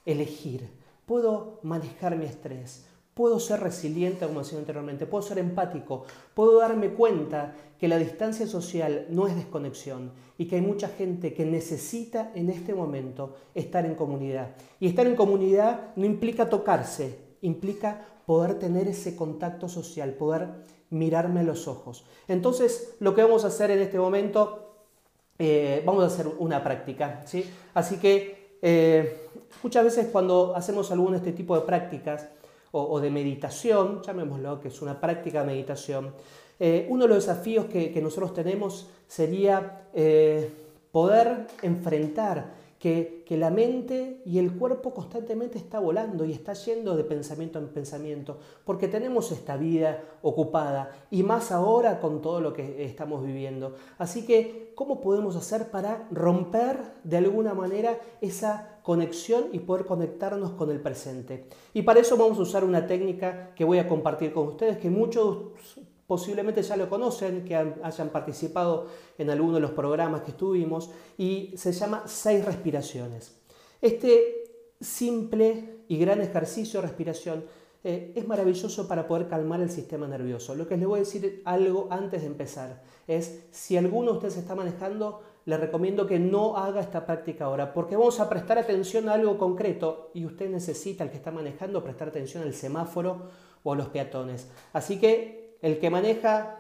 elegir, 0.06 0.70
puedo 1.08 1.60
manejar 1.64 2.16
mi 2.16 2.26
estrés, 2.26 2.86
puedo 3.16 3.40
ser 3.40 3.60
resiliente, 3.60 4.28
como 4.28 4.42
decía 4.42 4.60
anteriormente, 4.60 5.08
puedo 5.08 5.24
ser 5.24 5.40
empático, 5.40 6.06
puedo 6.36 6.60
darme 6.60 6.92
cuenta 6.92 7.56
que 7.80 7.88
la 7.88 7.98
distancia 7.98 8.46
social 8.46 9.08
no 9.10 9.28
es 9.28 9.36
desconexión 9.36 10.12
y 10.38 10.46
que 10.46 10.58
hay 10.58 10.62
mucha 10.62 10.88
gente 10.88 11.34
que 11.34 11.44
necesita 11.44 12.32
en 12.36 12.52
este 12.52 12.76
momento 12.76 13.36
estar 13.56 13.84
en 13.84 13.96
comunidad. 13.96 14.56
Y 14.80 14.88
estar 14.88 15.08
en 15.08 15.16
comunidad 15.16 15.96
no 15.96 16.06
implica 16.06 16.50
tocarse, 16.50 17.18
implica 17.42 18.06
poder 18.28 18.60
tener 18.60 18.88
ese 18.88 19.16
contacto 19.16 19.68
social, 19.68 20.14
poder 20.14 20.50
mirarme 20.92 21.44
los 21.44 21.68
ojos. 21.68 22.06
Entonces, 22.28 22.96
lo 23.00 23.14
que 23.14 23.24
vamos 23.24 23.44
a 23.44 23.48
hacer 23.48 23.72
en 23.72 23.80
este 23.80 24.00
momento, 24.00 24.76
eh, 25.38 25.82
vamos 25.86 26.04
a 26.04 26.08
hacer 26.08 26.28
una 26.40 26.64
práctica. 26.64 27.24
¿sí? 27.26 27.50
Así 27.74 27.98
que 27.98 28.58
eh, 28.62 29.28
muchas 29.64 29.84
veces 29.84 30.08
cuando 30.12 30.56
hacemos 30.56 30.92
algún 30.92 31.12
de 31.12 31.18
este 31.18 31.32
tipo 31.32 31.56
de 31.56 31.62
prácticas 31.62 32.28
o, 32.72 33.00
de 33.00 33.10
meditación, 33.10 34.04
llamémoslo 34.04 34.60
que 34.60 34.68
es 34.68 34.82
una 34.84 35.02
práctica 35.02 35.42
de 35.42 35.48
meditación, 35.48 36.14
eh, 36.60 36.86
uno 36.90 37.06
de 37.06 37.10
los 37.10 37.26
desafíos 37.26 37.66
que 37.66 38.00
nosotros 38.00 38.32
tenemos 38.34 38.90
sería 39.08 39.88
poder 40.92 41.48
enfrentar 41.64 42.54
que, 42.80 43.20
la 43.30 43.52
mente 43.52 44.22
y 44.26 44.40
el 44.40 44.58
cuerpo 44.58 44.94
constantemente 44.94 45.60
está 45.60 45.80
volando 45.80 46.26
y 46.26 46.32
está 46.32 46.54
yendo 46.54 46.98
de 46.98 47.04
pensamiento 47.04 47.60
en 47.60 47.68
pensamiento, 47.68 48.40
porque 48.66 48.88
tenemos 48.88 49.32
esta 49.32 49.56
vida 49.56 50.04
ocupada 50.24 50.92
y 51.12 51.22
más 51.22 51.52
ahora 51.52 52.00
con 52.00 52.22
todo 52.22 52.42
lo 52.42 52.54
que 52.54 52.84
estamos 52.84 53.24
viviendo. 53.24 53.76
Así 54.00 54.26
que, 54.26 54.72
¿cómo 54.76 55.00
podemos 55.00 55.36
hacer 55.36 55.70
para 55.70 56.08
romper 56.10 56.78
de 57.04 57.18
alguna 57.18 57.54
manera 57.54 58.00
esa 58.20 58.80
conexión 58.82 59.46
y 59.52 59.60
poder 59.60 59.86
conectarnos 59.86 60.52
con 60.54 60.72
el 60.72 60.82
presente? 60.82 61.46
Y 61.74 61.84
para 61.84 62.00
eso 62.00 62.18
vamos 62.18 62.40
a 62.40 62.44
usar 62.44 62.64
una 62.64 62.88
técnica 62.88 63.54
que 63.56 63.64
voy 63.64 63.78
a 63.78 63.88
compartir 63.88 64.34
con 64.34 64.48
ustedes, 64.48 64.78
que 64.80 64.90
muchos 64.90 65.52
posiblemente 66.10 66.64
ya 66.64 66.76
lo 66.76 66.90
conocen, 66.90 67.46
que 67.46 67.56
hayan 67.56 68.10
participado 68.10 68.88
en 69.16 69.30
alguno 69.30 69.54
de 69.54 69.60
los 69.60 69.70
programas 69.70 70.22
que 70.22 70.32
estuvimos, 70.32 70.90
y 71.20 71.54
se 71.56 71.72
llama 71.72 72.02
seis 72.08 72.44
respiraciones. 72.44 73.40
Este 73.80 74.74
simple 74.82 75.84
y 75.88 76.00
gran 76.00 76.20
ejercicio 76.20 76.82
de 76.82 76.88
respiración 76.88 77.46
eh, 77.84 78.12
es 78.16 78.28
maravilloso 78.28 78.88
para 78.88 79.06
poder 79.06 79.28
calmar 79.28 79.62
el 79.62 79.70
sistema 79.70 80.08
nervioso. 80.08 80.56
Lo 80.56 80.68
que 80.68 80.78
les 80.78 80.88
voy 80.88 80.98
a 80.98 81.04
decir 81.04 81.44
algo 81.46 81.88
antes 81.92 82.22
de 82.22 82.28
empezar 82.28 82.82
es, 83.06 83.44
si 83.52 83.78
alguno 83.78 84.10
de 84.10 84.18
ustedes 84.18 84.38
está 84.38 84.56
manejando, 84.56 85.22
le 85.46 85.58
recomiendo 85.58 86.08
que 86.08 86.18
no 86.18 86.58
haga 86.58 86.82
esta 86.82 87.06
práctica 87.06 87.46
ahora, 87.46 87.72
porque 87.72 87.96
vamos 87.96 88.20
a 88.20 88.28
prestar 88.28 88.58
atención 88.58 89.10
a 89.10 89.14
algo 89.14 89.38
concreto 89.38 90.10
y 90.16 90.26
usted 90.26 90.50
necesita, 90.50 91.04
el 91.04 91.12
que 91.12 91.18
está 91.18 91.30
manejando, 91.30 91.84
prestar 91.84 92.08
atención 92.08 92.42
al 92.42 92.56
semáforo 92.56 93.28
o 93.62 93.74
a 93.74 93.76
los 93.76 93.90
peatones. 93.90 94.50
Así 94.74 95.00
que 95.00 95.49
el 95.62 95.80
que 95.80 95.90
maneja, 95.90 96.60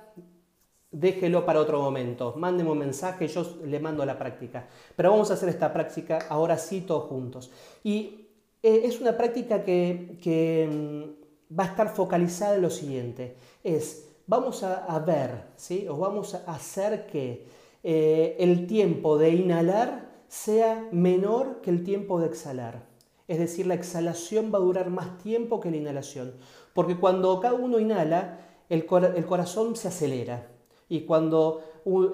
déjelo 0.92 1.46
para 1.46 1.60
otro 1.60 1.82
momento. 1.82 2.34
Mándeme 2.38 2.72
un 2.72 2.80
mensaje, 2.80 3.28
yo 3.28 3.44
le 3.66 3.80
mando 3.80 4.06
la 4.06 4.18
práctica. 4.18 4.68
Pero 4.96 5.12
vamos 5.12 5.32
a 5.32 5.36
hacer 5.36 5.50
esta 5.50 5.72
práctica 5.72 6.20
ahora 6.30 6.58
sí 6.58 6.82
todos 6.82 7.06
juntos. 7.06 7.52
Y 7.84 8.28
eh, 8.62 8.82
es 8.86 9.00
una 9.00 9.16
práctica 9.18 9.64
que, 9.64 10.70
mm, 10.70 11.58
va 11.58 11.64
a 11.64 11.68
estar 11.68 11.90
focalizada 11.90 12.56
en 12.56 12.62
lo 12.62 12.70
siguiente. 12.70 13.36
Es, 13.64 14.08
vamos 14.28 14.64
a, 14.64 15.00
ver, 15.00 15.46
¿sí? 15.56 15.88
o 15.90 15.98
vamos 15.98 16.36
a 16.36 16.54
hacer 16.54 17.08
que 17.08 17.48
eh, 17.84 18.36
el 18.40 18.68
tiempo 18.68 19.18
de 19.18 19.32
inhalar 19.32 20.10
sea 20.28 20.88
menor 20.92 21.62
que 21.62 21.72
el 21.72 21.84
tiempo 21.84 22.20
de 22.20 22.28
exhalar. 22.28 22.88
Es 23.28 23.40
decir, 23.40 23.68
la 23.68 23.76
exhalación 23.76 24.52
va 24.54 24.58
a 24.58 24.62
durar 24.62 24.90
más 24.90 25.18
tiempo 25.20 25.60
que 25.60 25.72
la 25.72 25.78
inhalación. 25.78 26.34
Porque 26.74 26.98
cuando 26.98 27.40
cada 27.40 27.56
uno 27.56 27.80
inhala, 27.80 28.40
el, 28.70 28.86
corazón 28.86 29.76
se 29.76 29.88
acelera. 29.88 30.48
Y 30.88 31.02
cuando 31.02 31.62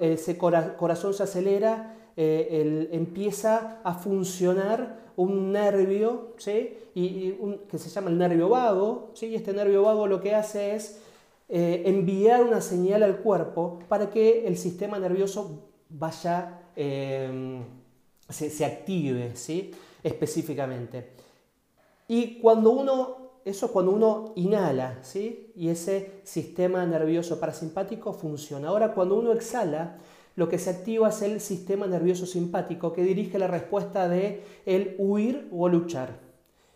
ese 0.00 0.36
corazón 0.38 1.14
se 1.14 1.22
acelera, 1.22 1.94
eh, 2.16 2.88
empieza 2.92 3.80
a 3.84 3.94
funcionar 3.94 5.06
un 5.16 5.52
nervio 5.52 6.34
y, 6.94 7.32
que 7.70 7.78
se 7.78 7.90
llama 7.90 8.10
el 8.10 8.18
nervio 8.18 8.48
vago. 8.48 9.10
¿sí? 9.14 9.26
Y 9.26 9.34
este 9.34 9.52
nervio 9.52 9.82
vago 9.82 10.06
lo 10.06 10.20
que 10.20 10.34
hace 10.34 10.74
es 10.74 11.00
eh, 11.48 11.82
enviar 11.86 12.42
una 12.42 12.60
señal 12.60 13.02
al 13.02 13.18
cuerpo 13.18 13.80
para 13.88 14.10
que 14.10 14.46
el 14.46 14.56
sistema 14.56 14.98
nervioso 14.98 15.68
vaya, 15.88 16.62
eh, 16.74 17.60
se, 18.28 18.50
se, 18.50 18.64
active 18.64 19.36
¿sí? 19.36 19.72
específicamente. 20.02 21.12
Y 22.08 22.38
cuando 22.38 22.70
uno 22.70 23.25
eso 23.46 23.72
cuando 23.72 23.92
uno 23.92 24.32
inhala, 24.34 24.98
¿sí? 25.02 25.52
Y 25.54 25.68
ese 25.68 26.20
sistema 26.24 26.84
nervioso 26.84 27.38
parasimpático 27.38 28.12
funciona. 28.12 28.68
Ahora, 28.68 28.92
cuando 28.92 29.16
uno 29.16 29.32
exhala, 29.32 29.98
lo 30.34 30.48
que 30.48 30.58
se 30.58 30.70
activa 30.70 31.10
es 31.10 31.22
el 31.22 31.40
sistema 31.40 31.86
nervioso 31.86 32.26
simpático 32.26 32.92
que 32.92 33.04
dirige 33.04 33.38
la 33.38 33.46
respuesta 33.46 34.08
de 34.08 34.42
el 34.66 34.96
huir 34.98 35.48
o 35.52 35.68
luchar. 35.68 36.18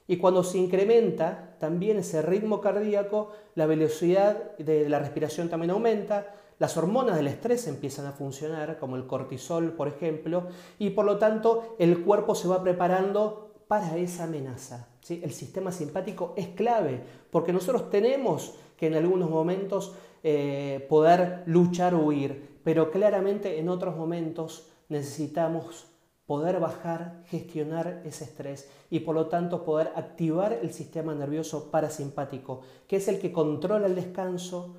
Y 0.06 0.18
cuando 0.18 0.44
se 0.44 0.58
incrementa 0.58 1.56
también 1.58 1.98
ese 1.98 2.22
ritmo 2.22 2.60
cardíaco, 2.60 3.32
la 3.56 3.66
velocidad 3.66 4.56
de 4.56 4.88
la 4.88 5.00
respiración 5.00 5.48
también 5.48 5.72
aumenta, 5.72 6.34
las 6.60 6.76
hormonas 6.76 7.16
del 7.16 7.26
estrés 7.26 7.66
empiezan 7.66 8.06
a 8.06 8.12
funcionar, 8.12 8.78
como 8.78 8.94
el 8.94 9.06
cortisol, 9.06 9.72
por 9.72 9.88
ejemplo, 9.88 10.44
y 10.78 10.90
por 10.90 11.04
lo 11.04 11.18
tanto 11.18 11.74
el 11.80 12.04
cuerpo 12.04 12.36
se 12.36 12.46
va 12.46 12.62
preparando 12.62 13.49
para 13.70 13.96
esa 13.98 14.24
amenaza. 14.24 14.88
El 15.08 15.30
sistema 15.30 15.70
simpático 15.70 16.34
es 16.36 16.48
clave 16.48 17.04
porque 17.30 17.52
nosotros 17.52 17.88
tenemos 17.88 18.56
que 18.76 18.88
en 18.88 18.96
algunos 18.96 19.30
momentos 19.30 19.94
eh, 20.24 20.84
poder 20.88 21.44
luchar 21.46 21.94
o 21.94 22.00
huir, 22.00 22.58
pero 22.64 22.90
claramente 22.90 23.60
en 23.60 23.68
otros 23.68 23.96
momentos 23.96 24.72
necesitamos 24.88 25.86
poder 26.26 26.58
bajar, 26.58 27.22
gestionar 27.26 28.02
ese 28.04 28.24
estrés 28.24 28.68
y 28.90 28.98
por 29.00 29.14
lo 29.14 29.28
tanto 29.28 29.64
poder 29.64 29.92
activar 29.94 30.52
el 30.52 30.72
sistema 30.72 31.14
nervioso 31.14 31.70
parasimpático, 31.70 32.62
que 32.88 32.96
es 32.96 33.06
el 33.06 33.20
que 33.20 33.30
controla 33.30 33.86
el 33.86 33.94
descanso, 33.94 34.74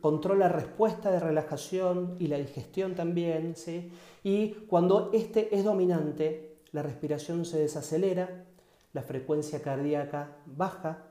controla 0.00 0.46
la 0.46 0.54
respuesta 0.54 1.10
de 1.10 1.18
relajación 1.18 2.14
y 2.20 2.28
la 2.28 2.38
digestión 2.38 2.94
también, 2.94 3.56
¿sí? 3.56 3.90
y 4.22 4.50
cuando 4.68 5.10
este 5.12 5.52
es 5.52 5.64
dominante, 5.64 6.49
la 6.72 6.82
respiración 6.82 7.44
se 7.44 7.58
desacelera, 7.58 8.44
la 8.92 9.02
frecuencia 9.02 9.62
cardíaca 9.62 10.36
baja, 10.46 11.04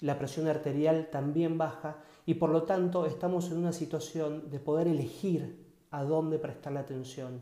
la 0.00 0.18
presión 0.18 0.46
arterial 0.46 1.08
también 1.10 1.56
baja 1.58 1.96
y 2.26 2.34
por 2.34 2.50
lo 2.50 2.64
tanto 2.64 3.06
estamos 3.06 3.50
en 3.50 3.58
una 3.58 3.72
situación 3.72 4.50
de 4.50 4.58
poder 4.58 4.88
elegir 4.88 5.64
a 5.90 6.04
dónde 6.04 6.38
prestar 6.38 6.72
la 6.72 6.80
atención, 6.80 7.40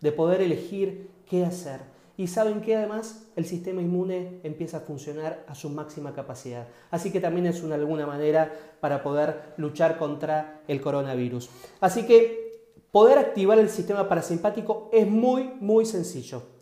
de 0.00 0.12
poder 0.12 0.42
elegir 0.42 1.10
qué 1.28 1.44
hacer. 1.44 1.80
Y 2.16 2.28
saben 2.28 2.60
que 2.60 2.76
además 2.76 3.26
el 3.34 3.44
sistema 3.44 3.80
inmune 3.80 4.40
empieza 4.44 4.76
a 4.76 4.80
funcionar 4.80 5.44
a 5.48 5.54
su 5.56 5.68
máxima 5.68 6.14
capacidad. 6.14 6.68
Así 6.90 7.10
que 7.10 7.20
también 7.20 7.46
es 7.46 7.62
una 7.62 7.74
alguna 7.74 8.06
manera 8.06 8.52
para 8.80 9.02
poder 9.02 9.54
luchar 9.56 9.98
contra 9.98 10.62
el 10.68 10.80
coronavirus. 10.80 11.50
Así 11.80 12.06
que 12.06 12.70
poder 12.92 13.18
activar 13.18 13.58
el 13.58 13.68
sistema 13.68 14.08
parasimpático 14.08 14.90
es 14.92 15.08
muy, 15.08 15.54
muy 15.60 15.86
sencillo. 15.86 16.53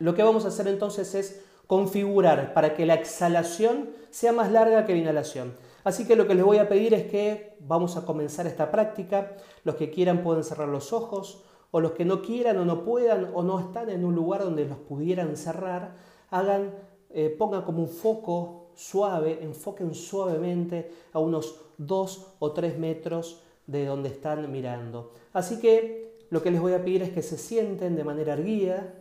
Lo 0.00 0.14
que 0.14 0.22
vamos 0.22 0.44
a 0.44 0.48
hacer 0.48 0.66
entonces 0.66 1.14
es 1.14 1.44
configurar 1.66 2.52
para 2.54 2.74
que 2.74 2.86
la 2.86 2.94
exhalación 2.94 3.90
sea 4.10 4.32
más 4.32 4.50
larga 4.50 4.86
que 4.86 4.94
la 4.94 4.98
inhalación. 4.98 5.54
Así 5.84 6.06
que 6.06 6.16
lo 6.16 6.26
que 6.26 6.34
les 6.34 6.44
voy 6.44 6.56
a 6.56 6.68
pedir 6.68 6.94
es 6.94 7.04
que 7.04 7.56
vamos 7.60 7.96
a 7.96 8.04
comenzar 8.04 8.46
esta 8.46 8.70
práctica. 8.70 9.36
Los 9.62 9.76
que 9.76 9.90
quieran 9.90 10.22
pueden 10.22 10.42
cerrar 10.42 10.68
los 10.68 10.92
ojos 10.94 11.44
o 11.70 11.80
los 11.80 11.92
que 11.92 12.06
no 12.06 12.22
quieran 12.22 12.56
o 12.56 12.64
no 12.64 12.82
puedan 12.82 13.30
o 13.34 13.42
no 13.42 13.60
están 13.60 13.90
en 13.90 14.04
un 14.04 14.14
lugar 14.14 14.42
donde 14.42 14.64
los 14.64 14.78
pudieran 14.78 15.36
cerrar, 15.36 15.96
hagan, 16.30 16.74
eh, 17.10 17.34
pongan 17.38 17.62
como 17.62 17.82
un 17.82 17.88
foco 17.88 18.70
suave, 18.74 19.38
enfoquen 19.42 19.94
suavemente 19.94 20.90
a 21.12 21.18
unos 21.18 21.60
2 21.76 22.36
o 22.38 22.52
3 22.52 22.78
metros 22.78 23.42
de 23.66 23.84
donde 23.84 24.08
están 24.08 24.50
mirando. 24.50 25.12
Así 25.34 25.60
que 25.60 26.16
lo 26.30 26.42
que 26.42 26.50
les 26.50 26.60
voy 26.60 26.72
a 26.72 26.82
pedir 26.82 27.02
es 27.02 27.10
que 27.10 27.22
se 27.22 27.36
sienten 27.36 27.96
de 27.96 28.04
manera 28.04 28.32
erguida, 28.32 28.94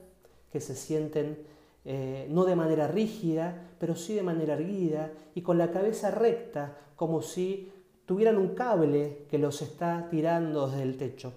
que 0.52 0.62
se 0.62 0.76
sienten 0.76 1.46
eh, 1.86 2.28
no 2.30 2.46
de 2.46 2.56
manera 2.56 2.88
rígida, 2.88 3.70
pero 3.80 3.96
sí 3.96 4.14
de 4.14 4.24
manera 4.24 4.54
erguida 4.54 5.12
y 5.34 5.42
con 5.42 5.58
la 5.58 5.72
cabeza 5.72 6.12
recta, 6.12 6.78
como 6.96 7.22
si 7.22 7.72
tuvieran 8.06 8.38
un 8.38 8.56
cable 8.56 9.26
que 9.30 9.38
los 9.38 9.62
está 9.62 10.08
tirando 10.10 10.68
desde 10.68 10.84
el 10.84 10.98
techo. 10.98 11.34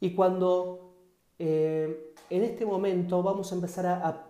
Y 0.00 0.14
cuando 0.14 0.94
eh, 1.38 2.14
en 2.30 2.42
este 2.42 2.66
momento 2.66 3.22
vamos 3.22 3.52
a 3.52 3.54
empezar 3.54 3.86
a, 3.86 4.24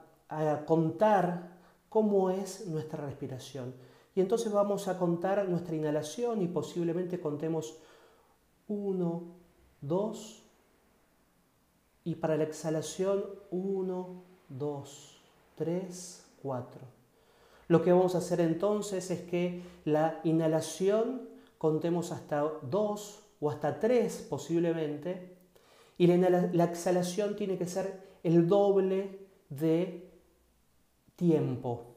contar 0.66 1.56
cómo 1.88 2.28
es 2.28 2.66
nuestra 2.66 3.06
respiración. 3.06 3.75
Y 4.14 4.20
entonces 4.20 4.52
vamos 4.52 4.88
a 4.88 4.99
contar 4.99 5.49
nuestra 5.49 5.75
inhalación 5.75 6.42
y 6.42 6.49
posiblemente 6.49 7.18
contemos 7.18 7.78
1, 8.66 9.23
2. 9.80 10.48
Y 12.09 12.15
para 12.15 12.38
la 12.38 12.45
exhalación, 12.45 13.23
1, 13.50 14.23
2, 14.49 15.21
3, 15.57 16.27
4. 16.43 16.81
Lo 17.67 17.83
que 17.83 17.93
vamos 17.93 18.15
a 18.15 18.19
hacer 18.19 18.41
entonces 18.41 19.11
es 19.11 19.21
que 19.29 19.62
la 19.85 20.19
inhalación 20.25 21.29
contemos 21.59 22.11
hasta 22.11 22.50
2 22.62 23.23
o 23.41 23.50
hasta 23.50 23.79
3 23.79 24.27
posiblemente, 24.31 25.37
y 25.99 26.07
la, 26.07 26.65
exhalación 26.65 27.37
tiene 27.37 27.59
que 27.59 27.67
ser 27.67 28.00
el 28.23 28.49
doble 28.49 29.27
de 29.50 30.11
tiempo. 31.15 31.95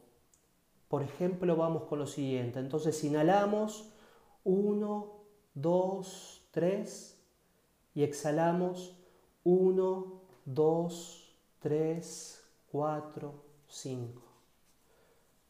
Por 0.90 1.04
ejemplo, 1.04 1.56
vamos 1.56 1.84
con 1.84 2.00
lo 2.00 2.06
siguiente. 2.06 2.60
Entonces 2.60 3.02
inhalamos 3.06 3.94
1, 4.44 5.14
2, 5.54 6.48
3 6.52 7.18
y 7.96 8.04
exhalamos 8.04 8.98
1, 9.44 10.22
2, 10.46 11.36
3, 11.60 12.44
4, 12.72 13.34
5. 13.68 14.22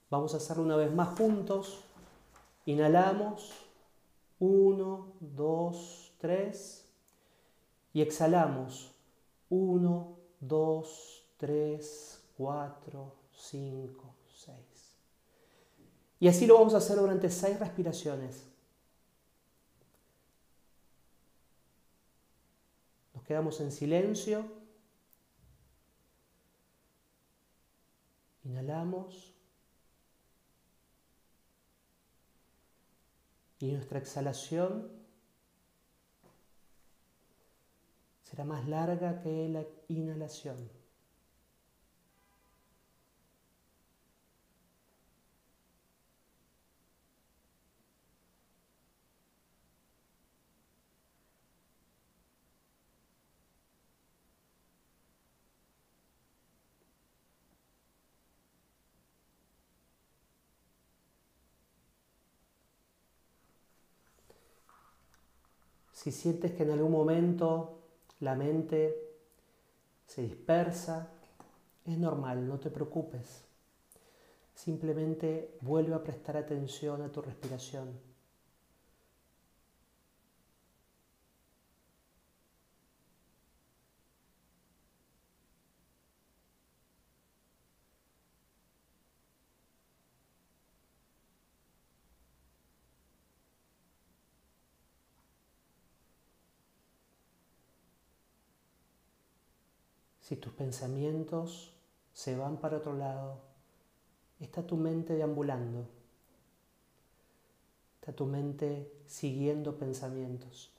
Vamos 0.10 0.34
a 0.34 0.38
hacerlo 0.38 0.64
una 0.64 0.76
vez 0.76 0.94
más 0.94 1.18
juntos. 1.18 1.80
Inhalamos 2.66 3.52
1, 4.40 5.14
2, 5.20 6.14
3 6.20 6.86
y 7.94 8.02
exhalamos 8.02 8.92
1, 9.50 10.18
2, 10.40 11.24
3, 11.38 12.24
4, 12.38 13.16
5, 13.34 14.16
6. 14.34 14.58
Y 16.20 16.28
así 16.28 16.46
lo 16.46 16.56
vamos 16.56 16.74
a 16.74 16.78
hacer 16.78 16.98
durante 16.98 17.30
6 17.30 17.60
respiraciones. 17.60 18.48
Nos 23.14 23.21
quedamos 23.32 23.62
en 23.62 23.72
silencio. 23.72 24.44
Inhalamos. 28.44 29.34
Y 33.60 33.72
nuestra 33.72 34.00
exhalación 34.00 34.92
será 38.22 38.44
más 38.44 38.68
larga 38.68 39.22
que 39.22 39.48
la 39.48 39.64
inhalación. 39.88 40.81
Si 66.02 66.12
sientes 66.12 66.54
que 66.54 66.64
en 66.64 66.72
algún 66.72 66.94
momento 66.94 67.78
la 68.22 68.34
mente 68.34 68.96
se 70.08 70.24
dispersa, 70.24 71.10
es 71.86 71.96
normal, 71.96 72.48
no 72.48 72.60
te 72.60 72.72
preocupes. 72.72 73.44
Simplemente 74.56 75.60
vuelve 75.62 75.94
a 75.94 76.02
prestar 76.02 76.38
atención 76.38 77.04
a 77.04 77.12
tu 77.12 77.22
respiración. 77.22 78.11
Si 100.32 100.38
tus 100.38 100.54
pensamientos 100.54 101.74
se 102.14 102.38
van 102.38 102.56
para 102.56 102.78
otro 102.78 102.94
lado, 102.94 103.42
está 104.40 104.66
tu 104.66 104.78
mente 104.78 105.14
deambulando, 105.14 105.90
está 108.00 108.14
tu 108.14 108.26
mente 108.28 108.90
siguiendo 109.08 109.78
pensamientos. 109.78 110.72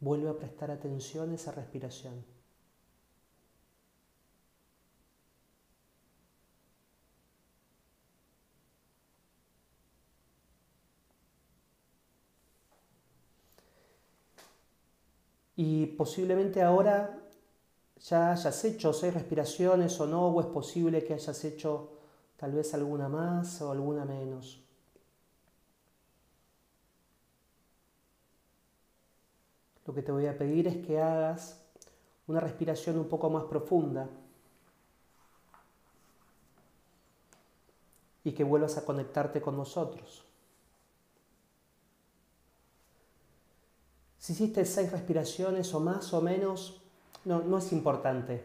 Vuelve 0.00 0.30
a 0.30 0.38
prestar 0.38 0.70
atención 0.70 1.32
a 1.32 1.34
esa 1.34 1.52
respiración. 1.52 2.24
Y 15.56 15.84
posiblemente 15.88 16.62
ahora 16.62 17.25
ya 18.00 18.32
hayas 18.32 18.64
hecho 18.64 18.92
seis 18.92 19.14
respiraciones 19.14 19.98
o 20.00 20.06
no, 20.06 20.28
o 20.28 20.40
es 20.40 20.46
posible 20.46 21.04
que 21.04 21.14
hayas 21.14 21.44
hecho 21.44 21.90
tal 22.36 22.52
vez 22.52 22.74
alguna 22.74 23.08
más 23.08 23.60
o 23.62 23.72
alguna 23.72 24.04
menos. 24.04 24.60
Lo 29.86 29.94
que 29.94 30.02
te 30.02 30.12
voy 30.12 30.26
a 30.26 30.36
pedir 30.36 30.66
es 30.66 30.84
que 30.84 31.00
hagas 31.00 31.62
una 32.26 32.40
respiración 32.40 32.98
un 32.98 33.08
poco 33.08 33.30
más 33.30 33.44
profunda 33.44 34.08
y 38.24 38.32
que 38.32 38.42
vuelvas 38.42 38.76
a 38.76 38.84
conectarte 38.84 39.40
con 39.40 39.56
nosotros. 39.56 40.24
Si 44.18 44.32
hiciste 44.32 44.64
seis 44.64 44.90
respiraciones 44.90 45.72
o 45.72 45.78
más 45.78 46.12
o 46.12 46.20
menos, 46.20 46.82
no, 47.26 47.40
no 47.40 47.58
es 47.58 47.70
importante. 47.72 48.42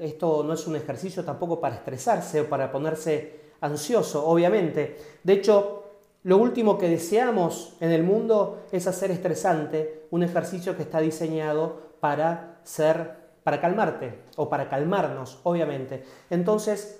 Esto 0.00 0.42
no 0.42 0.54
es 0.54 0.66
un 0.66 0.74
ejercicio 0.76 1.24
tampoco 1.24 1.60
para 1.60 1.76
estresarse 1.76 2.40
o 2.40 2.48
para 2.48 2.72
ponerse 2.72 3.40
ansioso, 3.60 4.26
obviamente. 4.26 4.96
De 5.22 5.34
hecho, 5.34 5.84
lo 6.24 6.38
último 6.38 6.78
que 6.78 6.88
deseamos 6.88 7.74
en 7.80 7.92
el 7.92 8.02
mundo 8.02 8.64
es 8.72 8.86
hacer 8.86 9.10
estresante 9.10 10.06
un 10.10 10.22
ejercicio 10.22 10.76
que 10.76 10.82
está 10.82 11.00
diseñado 11.00 11.80
para 12.00 12.58
ser 12.64 13.26
para 13.46 13.60
calmarte 13.60 14.24
o 14.34 14.48
para 14.48 14.68
calmarnos, 14.68 15.38
obviamente. 15.44 16.02
Entonces, 16.30 16.98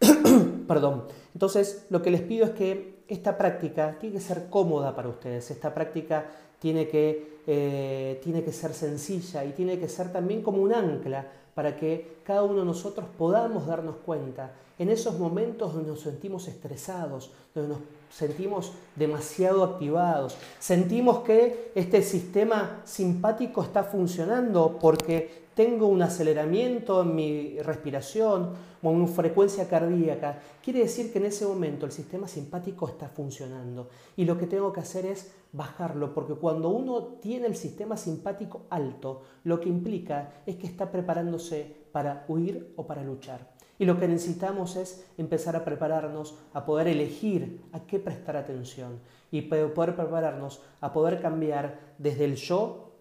perdón. 0.66 1.08
Entonces, 1.34 1.84
lo 1.90 2.00
que 2.00 2.10
les 2.10 2.22
pido 2.22 2.46
es 2.46 2.52
que 2.52 3.04
esta 3.06 3.36
práctica 3.36 3.98
tiene 4.00 4.16
que 4.16 4.22
ser 4.22 4.48
cómoda 4.48 4.96
para 4.96 5.10
ustedes. 5.10 5.50
Esta 5.50 5.74
práctica 5.74 6.24
tiene 6.58 6.88
que, 6.88 7.33
eh, 7.46 8.20
tiene 8.22 8.42
que 8.42 8.52
ser 8.52 8.72
sencilla 8.72 9.44
y 9.44 9.52
tiene 9.52 9.78
que 9.78 9.88
ser 9.88 10.12
también 10.12 10.42
como 10.42 10.62
un 10.62 10.72
ancla 10.72 11.26
para 11.54 11.76
que 11.76 12.18
cada 12.24 12.42
uno 12.42 12.60
de 12.60 12.64
nosotros 12.64 13.06
podamos 13.16 13.66
darnos 13.66 13.96
cuenta. 14.04 14.52
En 14.78 14.88
esos 14.88 15.18
momentos 15.18 15.72
donde 15.72 15.90
nos 15.90 16.00
sentimos 16.00 16.48
estresados, 16.48 17.30
donde 17.54 17.74
nos 17.74 17.78
sentimos 18.10 18.72
demasiado 18.96 19.62
activados, 19.62 20.36
sentimos 20.58 21.18
que 21.20 21.70
este 21.74 22.02
sistema 22.02 22.80
simpático 22.84 23.62
está 23.62 23.84
funcionando 23.84 24.78
porque 24.80 25.43
tengo 25.54 25.86
un 25.86 26.02
aceleramiento 26.02 27.02
en 27.02 27.14
mi 27.14 27.58
respiración 27.60 28.50
o 28.82 28.90
en 28.90 29.00
mi 29.00 29.06
frecuencia 29.06 29.68
cardíaca, 29.68 30.38
quiere 30.62 30.80
decir 30.80 31.12
que 31.12 31.18
en 31.18 31.26
ese 31.26 31.46
momento 31.46 31.86
el 31.86 31.92
sistema 31.92 32.28
simpático 32.28 32.88
está 32.88 33.08
funcionando 33.08 33.88
y 34.16 34.24
lo 34.24 34.36
que 34.36 34.46
tengo 34.46 34.72
que 34.72 34.80
hacer 34.80 35.06
es 35.06 35.32
bajarlo, 35.52 36.12
porque 36.12 36.34
cuando 36.34 36.68
uno 36.68 37.02
tiene 37.22 37.46
el 37.46 37.56
sistema 37.56 37.96
simpático 37.96 38.62
alto, 38.70 39.22
lo 39.44 39.60
que 39.60 39.68
implica 39.68 40.42
es 40.46 40.56
que 40.56 40.66
está 40.66 40.90
preparándose 40.90 41.84
para 41.92 42.24
huir 42.28 42.74
o 42.76 42.86
para 42.86 43.04
luchar. 43.04 43.54
Y 43.78 43.86
lo 43.86 43.98
que 43.98 44.08
necesitamos 44.08 44.76
es 44.76 45.04
empezar 45.18 45.56
a 45.56 45.64
prepararnos 45.64 46.36
a 46.52 46.64
poder 46.64 46.88
elegir 46.88 47.60
a 47.72 47.80
qué 47.80 47.98
prestar 47.98 48.36
atención 48.36 49.00
y 49.30 49.42
poder 49.42 49.96
prepararnos 49.96 50.60
a 50.80 50.92
poder 50.92 51.20
cambiar 51.20 51.80
desde 51.98 52.24
el 52.24 52.36
yo 52.36 52.92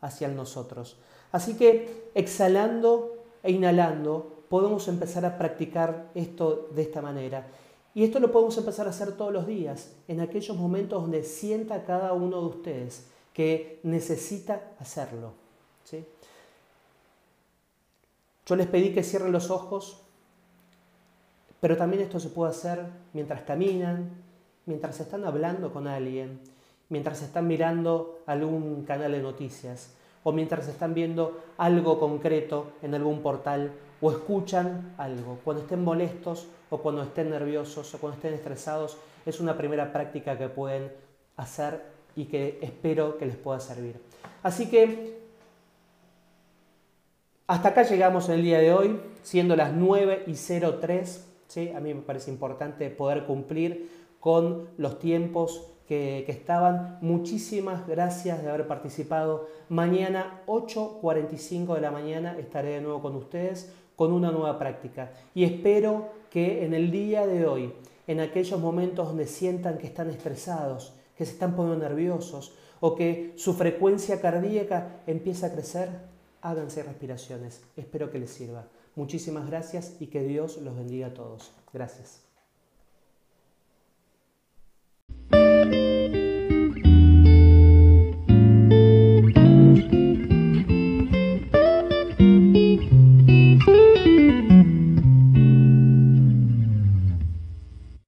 hacia 0.00 0.26
el 0.26 0.36
nosotros. 0.36 0.98
Así 1.32 1.56
que 1.56 2.10
exhalando 2.14 3.16
e 3.42 3.52
inhalando 3.52 4.44
podemos 4.48 4.88
empezar 4.88 5.24
a 5.24 5.38
practicar 5.38 6.10
esto 6.14 6.68
de 6.74 6.82
esta 6.82 7.02
manera. 7.02 7.46
Y 7.94 8.04
esto 8.04 8.20
lo 8.20 8.30
podemos 8.30 8.56
empezar 8.58 8.86
a 8.86 8.90
hacer 8.90 9.12
todos 9.12 9.32
los 9.32 9.46
días, 9.46 9.92
en 10.06 10.20
aquellos 10.20 10.56
momentos 10.56 11.00
donde 11.02 11.24
sienta 11.24 11.84
cada 11.84 12.12
uno 12.12 12.40
de 12.40 12.46
ustedes 12.46 13.06
que 13.32 13.80
necesita 13.82 14.72
hacerlo. 14.78 15.32
Yo 18.44 18.54
les 18.54 18.66
pedí 18.66 18.92
que 18.92 19.02
cierren 19.02 19.32
los 19.32 19.50
ojos, 19.50 20.02
pero 21.60 21.76
también 21.76 22.02
esto 22.02 22.20
se 22.20 22.28
puede 22.28 22.50
hacer 22.50 22.84
mientras 23.12 23.42
caminan, 23.42 24.10
mientras 24.66 25.00
están 25.00 25.24
hablando 25.24 25.72
con 25.72 25.88
alguien. 25.88 26.38
mientras 26.88 27.22
están 27.22 27.46
mirando 27.46 28.20
algún 28.26 28.84
canal 28.84 29.12
de 29.12 29.20
noticias 29.20 29.90
o 30.26 30.32
mientras 30.32 30.66
están 30.66 30.92
viendo 30.92 31.38
algo 31.56 32.00
concreto 32.00 32.72
en 32.82 32.96
algún 32.96 33.22
portal 33.22 33.70
o 34.00 34.10
escuchan 34.10 34.92
algo. 34.98 35.38
Cuando 35.44 35.62
estén 35.62 35.84
molestos 35.84 36.48
o 36.68 36.78
cuando 36.78 37.04
estén 37.04 37.30
nerviosos 37.30 37.94
o 37.94 37.98
cuando 37.98 38.16
estén 38.16 38.34
estresados, 38.34 38.98
es 39.24 39.38
una 39.38 39.56
primera 39.56 39.92
práctica 39.92 40.36
que 40.36 40.48
pueden 40.48 40.90
hacer 41.36 41.80
y 42.16 42.24
que 42.24 42.58
espero 42.60 43.18
que 43.18 43.26
les 43.26 43.36
pueda 43.36 43.60
servir. 43.60 44.00
Así 44.42 44.68
que 44.68 45.16
hasta 47.46 47.68
acá 47.68 47.84
llegamos 47.84 48.28
en 48.28 48.34
el 48.34 48.42
día 48.42 48.58
de 48.58 48.72
hoy, 48.72 49.00
siendo 49.22 49.54
las 49.54 49.74
9 49.74 50.24
y 50.26 50.34
03. 50.34 51.28
¿sí? 51.46 51.70
A 51.70 51.78
mí 51.78 51.94
me 51.94 52.02
parece 52.02 52.32
importante 52.32 52.90
poder 52.90 53.26
cumplir 53.26 53.88
con 54.18 54.70
los 54.76 54.98
tiempos 54.98 55.68
que, 55.86 56.24
estaban. 56.28 56.98
Muchísimas 57.00 57.86
gracias 57.86 58.42
de 58.42 58.48
haber 58.48 58.66
participado. 58.66 59.48
Mañana 59.68 60.42
8.45 60.46 61.74
de 61.74 61.80
la 61.80 61.90
mañana 61.90 62.36
estaré 62.38 62.70
de 62.70 62.80
nuevo 62.80 63.02
con 63.02 63.16
ustedes 63.16 63.72
con 63.96 64.12
una 64.12 64.30
nueva 64.30 64.58
práctica. 64.58 65.10
Y 65.34 65.44
espero 65.44 66.08
que 66.30 66.64
en 66.64 66.74
el 66.74 66.90
día 66.90 67.26
de 67.26 67.46
hoy, 67.46 67.72
en 68.06 68.20
aquellos 68.20 68.60
momentos 68.60 69.08
donde 69.08 69.26
sientan 69.26 69.78
que 69.78 69.86
están 69.86 70.10
estresados, 70.10 70.92
que 71.16 71.24
se 71.24 71.32
están 71.32 71.56
poniendo 71.56 71.82
nerviosos 71.88 72.54
o 72.80 72.94
que 72.94 73.32
su 73.36 73.54
frecuencia 73.54 74.20
cardíaca 74.20 75.00
empieza 75.06 75.46
a 75.46 75.52
crecer, 75.52 75.88
háganse 76.42 76.82
respiraciones. 76.82 77.62
Espero 77.76 78.10
que 78.10 78.18
les 78.18 78.30
sirva. 78.30 78.66
Muchísimas 78.94 79.46
gracias 79.46 79.96
y 79.98 80.06
que 80.08 80.22
Dios 80.22 80.58
los 80.58 80.76
bendiga 80.76 81.08
a 81.08 81.14
todos. 81.14 81.52
Gracias. 81.72 82.25
Música 85.66 86.15